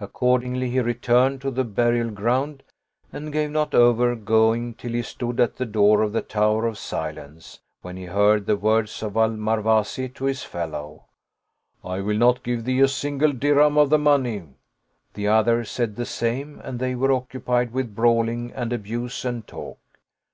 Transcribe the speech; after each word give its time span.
Accordingly 0.00 0.70
he 0.70 0.80
returned 0.80 1.42
to 1.42 1.50
the 1.50 1.62
burial 1.62 2.08
ground 2.08 2.62
and 3.12 3.30
gave 3.30 3.50
not 3.50 3.74
over 3.74 4.16
going 4.16 4.72
till 4.72 4.92
he 4.92 5.02
stood 5.02 5.38
at 5.40 5.56
the 5.56 5.66
door 5.66 6.00
of 6.00 6.14
the 6.14 6.22
Tower 6.22 6.66
of 6.66 6.78
Silence, 6.78 7.60
when 7.82 7.98
he 7.98 8.06
heard 8.06 8.46
the 8.46 8.56
words 8.56 9.02
of 9.02 9.14
Al 9.14 9.32
Mar 9.32 9.60
wazi 9.60 10.08
to 10.14 10.24
his 10.24 10.42
fellow," 10.42 11.04
I 11.84 12.00
will 12.00 12.16
not 12.16 12.42
give 12.42 12.64
thee 12.64 12.80
a 12.80 12.88
single 12.88 13.34
dirham 13.34 13.76
of 13.76 13.90
the 13.90 13.98
money 13.98 14.38
I" 14.40 14.44
The 15.12 15.28
other 15.28 15.64
said 15.66 15.96
the 15.96 16.06
same 16.06 16.58
and 16.64 16.78
they 16.78 16.94
were 16.94 17.10
occu 17.10 17.44
pied 17.44 17.72
with 17.74 17.94
brawling 17.94 18.52
and 18.52 18.72
abuse 18.72 19.22
and 19.22 19.46
talk. 19.46 19.76